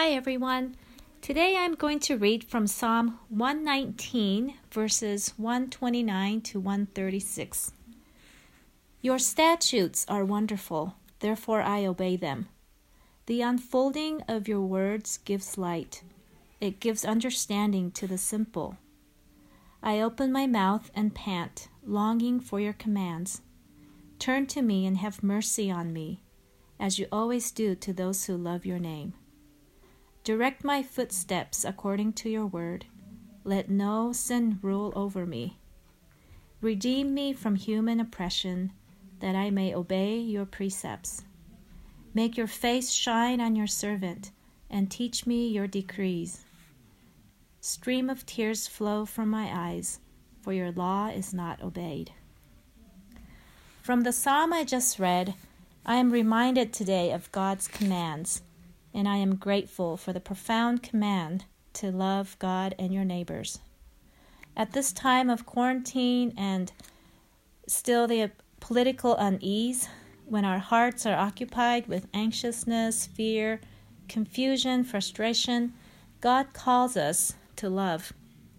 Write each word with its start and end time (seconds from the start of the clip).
Hi, 0.00 0.10
everyone. 0.10 0.76
Today 1.22 1.56
I'm 1.58 1.74
going 1.74 1.98
to 2.06 2.16
read 2.16 2.44
from 2.44 2.68
Psalm 2.68 3.18
119, 3.30 4.54
verses 4.70 5.34
129 5.36 6.40
to 6.40 6.60
136. 6.60 7.72
Your 9.02 9.18
statutes 9.18 10.06
are 10.08 10.24
wonderful, 10.24 10.94
therefore 11.18 11.62
I 11.62 11.84
obey 11.84 12.14
them. 12.14 12.46
The 13.26 13.42
unfolding 13.42 14.22
of 14.28 14.46
your 14.46 14.60
words 14.60 15.18
gives 15.24 15.58
light, 15.58 16.04
it 16.60 16.78
gives 16.78 17.04
understanding 17.04 17.90
to 17.90 18.06
the 18.06 18.18
simple. 18.18 18.78
I 19.82 19.98
open 20.00 20.30
my 20.30 20.46
mouth 20.46 20.92
and 20.94 21.12
pant, 21.12 21.66
longing 21.84 22.38
for 22.38 22.60
your 22.60 22.72
commands. 22.72 23.42
Turn 24.20 24.46
to 24.46 24.62
me 24.62 24.86
and 24.86 24.98
have 24.98 25.24
mercy 25.24 25.72
on 25.72 25.92
me, 25.92 26.20
as 26.78 27.00
you 27.00 27.08
always 27.10 27.50
do 27.50 27.74
to 27.74 27.92
those 27.92 28.26
who 28.26 28.36
love 28.36 28.64
your 28.64 28.78
name. 28.78 29.14
Direct 30.28 30.62
my 30.62 30.82
footsteps 30.82 31.64
according 31.64 32.12
to 32.12 32.28
your 32.28 32.44
word. 32.44 32.84
Let 33.44 33.70
no 33.70 34.12
sin 34.12 34.58
rule 34.60 34.92
over 34.94 35.24
me. 35.24 35.56
Redeem 36.60 37.14
me 37.14 37.32
from 37.32 37.56
human 37.56 37.98
oppression, 37.98 38.72
that 39.20 39.34
I 39.34 39.48
may 39.48 39.74
obey 39.74 40.18
your 40.18 40.44
precepts. 40.44 41.22
Make 42.12 42.36
your 42.36 42.46
face 42.46 42.90
shine 42.90 43.40
on 43.40 43.56
your 43.56 43.66
servant, 43.66 44.30
and 44.68 44.90
teach 44.90 45.26
me 45.26 45.48
your 45.48 45.66
decrees. 45.66 46.44
Stream 47.62 48.10
of 48.10 48.26
tears 48.26 48.66
flow 48.66 49.06
from 49.06 49.30
my 49.30 49.48
eyes, 49.50 49.98
for 50.42 50.52
your 50.52 50.72
law 50.72 51.08
is 51.08 51.32
not 51.32 51.62
obeyed. 51.62 52.12
From 53.80 54.02
the 54.02 54.12
psalm 54.12 54.52
I 54.52 54.64
just 54.64 54.98
read, 54.98 55.32
I 55.86 55.94
am 55.94 56.10
reminded 56.10 56.74
today 56.74 57.12
of 57.12 57.32
God's 57.32 57.66
commands 57.66 58.42
and 58.92 59.08
I 59.08 59.16
am 59.16 59.36
grateful 59.36 59.96
for 59.96 60.12
the 60.12 60.20
profound 60.20 60.82
command 60.82 61.44
to 61.74 61.90
love 61.90 62.36
God 62.38 62.74
and 62.78 62.92
your 62.92 63.04
neighbors. 63.04 63.60
At 64.56 64.72
this 64.72 64.92
time 64.92 65.30
of 65.30 65.46
quarantine 65.46 66.34
and 66.36 66.72
still 67.66 68.06
the 68.06 68.30
political 68.60 69.14
unease, 69.16 69.88
when 70.24 70.44
our 70.44 70.58
hearts 70.58 71.06
are 71.06 71.16
occupied 71.16 71.86
with 71.86 72.08
anxiousness, 72.12 73.06
fear, 73.06 73.60
confusion, 74.08 74.84
frustration, 74.84 75.72
God 76.20 76.52
calls 76.52 76.96
us 76.96 77.34
to 77.56 77.68
love, 77.68 78.12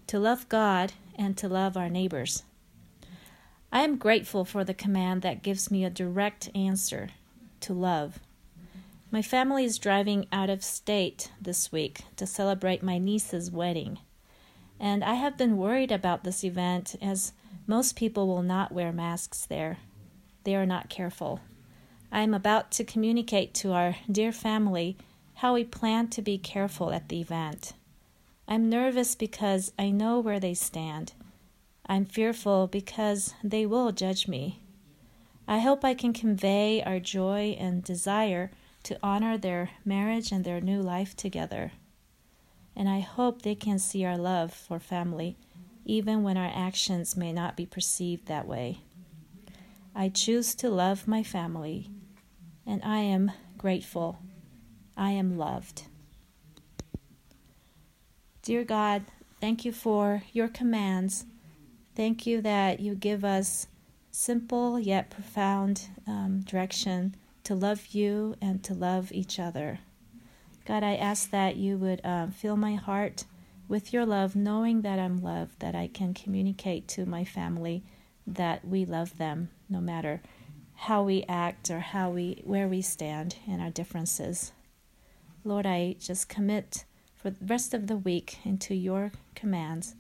to 0.08 0.20
love 0.20 0.50
God 0.50 0.94
and 1.16 1.38
to 1.38 1.48
love 1.48 1.76
our 1.76 1.90
neighbors. 1.90 2.44
I 3.72 3.84
am 3.84 3.98
grateful 3.98 4.46
for 4.46 4.64
the 4.64 4.74
command 4.74 5.22
that 5.22 5.44
gives 5.44 5.70
me 5.70 5.86
a 5.86 5.90
direct 5.90 6.50
answer 6.56 7.10
to 7.62 7.74
love. 7.74 8.20
My 9.12 9.24
family 9.24 9.66
is 9.66 9.80
driving 9.80 10.28
out 10.32 10.52
of 10.52 10.64
state 10.64 11.32
this 11.42 11.72
week 11.72 12.02
to 12.18 12.28
celebrate 12.28 12.84
my 12.84 13.00
niece's 13.00 13.50
wedding. 13.50 13.98
And 14.80 15.04
I 15.04 15.16
have 15.16 15.36
been 15.36 15.58
worried 15.58 15.92
about 15.92 16.24
this 16.24 16.44
event 16.44 16.96
as 17.02 17.34
most 17.66 17.96
people 17.96 18.28
will 18.28 18.44
not 18.44 18.72
wear 18.72 18.92
masks 18.92 19.48
there. 19.48 19.80
They 20.44 20.56
are 20.56 20.66
not 20.66 20.90
careful. 20.90 21.40
I 22.12 22.22
am 22.22 22.36
about 22.36 22.70
to 22.74 22.84
communicate 22.84 23.56
to 23.56 23.72
our 23.72 23.96
dear 24.12 24.32
family 24.32 24.96
how 25.36 25.56
we 25.56 25.64
plan 25.64 26.10
to 26.10 26.22
be 26.22 26.38
careful 26.38 26.92
at 26.92 27.10
the 27.10 27.20
event. 27.20 27.74
I'm 28.48 28.70
nervous 28.70 29.16
because 29.16 29.72
I 29.78 29.90
know 29.90 30.20
where 30.20 30.40
they 30.40 30.54
stand. 30.54 31.14
I'm 31.88 32.06
fearful 32.06 32.68
because 32.68 33.34
they 33.44 33.66
will 33.66 33.92
judge 33.92 34.28
me. 34.28 34.60
I 35.48 35.60
hope 35.60 35.84
I 35.84 35.96
can 35.96 36.14
convey 36.14 36.84
our 36.84 37.00
joy 37.00 37.58
and 37.60 37.84
desire 37.84 38.52
to 38.84 38.98
honor 39.04 39.38
their 39.38 39.72
marriage 39.84 40.32
and 40.32 40.44
their 40.44 40.62
new 40.62 40.82
life 40.82 41.16
together. 41.16 41.72
And 42.76 42.88
I 42.88 43.00
hope 43.00 43.42
they 43.42 43.56
can 43.56 43.80
see 43.80 44.06
our 44.06 44.18
love 44.18 44.54
for 44.54 44.80
family, 44.80 45.38
even 45.86 46.24
when 46.24 46.38
our 46.38 46.52
actions 46.54 47.18
may 47.18 47.34
not 47.34 47.58
be 47.58 47.66
perceived 47.66 48.28
that 48.28 48.48
way. 48.48 48.80
I 49.96 50.10
choose 50.10 50.56
to 50.56 50.70
love 50.70 51.08
my 51.08 51.24
family, 51.24 51.90
and 52.66 52.82
I 52.84 53.00
am 53.00 53.32
grateful. 53.58 54.20
I 54.96 55.12
am 55.12 55.38
loved. 55.38 55.84
Dear 58.42 58.64
God, 58.64 59.04
thank 59.42 59.66
you 59.66 59.72
for 59.72 60.24
your 60.32 60.48
commands. 60.48 61.26
Thank 61.96 62.26
you 62.26 62.42
that 62.42 62.80
you 62.80 62.96
give 62.96 63.26
us 63.26 63.68
simple 64.12 64.80
yet 64.80 65.10
profound 65.10 65.90
um, 66.08 66.42
direction 66.42 67.16
to 67.44 67.56
love 67.56 67.88
you 67.88 68.36
and 68.42 68.64
to 68.64 68.74
love 68.74 69.12
each 69.12 69.40
other. 69.40 69.80
God, 70.66 70.84
I 70.84 70.96
ask 70.96 71.32
that 71.32 71.56
you 71.56 71.78
would 71.78 72.02
uh, 72.04 72.28
fill 72.28 72.56
my 72.58 72.76
heart 72.76 73.26
with 73.68 73.94
your 73.94 74.06
love, 74.06 74.36
knowing 74.36 74.82
that 74.82 75.00
I'm 75.00 75.22
loved, 75.22 75.60
that 75.60 75.76
I 75.76 75.88
can 75.88 76.14
communicate 76.14 76.88
to 76.90 77.06
my 77.06 77.24
family 77.24 77.84
that 78.26 78.66
we 78.66 78.86
love 78.86 79.18
them 79.18 79.50
no 79.70 79.80
matter 79.80 80.22
how 80.76 81.04
we 81.04 81.26
act 81.28 81.70
or 81.70 81.80
how 81.80 82.10
we 82.10 82.42
where 82.46 82.68
we 82.68 82.82
stand 82.82 83.36
in 83.46 83.60
our 83.60 83.70
differences. 83.70 84.54
Lord, 85.44 85.66
I 85.66 85.96
just 86.00 86.30
commit 86.30 86.86
for 87.16 87.30
the 87.30 87.46
rest 87.46 87.74
of 87.74 87.88
the 87.88 87.98
week 87.98 88.38
into 88.46 88.74
your 88.74 89.12
commands 89.36 89.96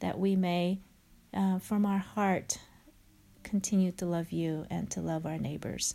that 0.00 0.18
we 0.18 0.36
may 0.36 0.80
uh, 1.32 1.58
from 1.58 1.86
our 1.86 1.98
heart 1.98 2.58
continue 3.42 3.92
to 3.92 4.06
love 4.06 4.32
you 4.32 4.66
and 4.70 4.90
to 4.90 5.00
love 5.00 5.24
our 5.24 5.38
neighbors. 5.38 5.94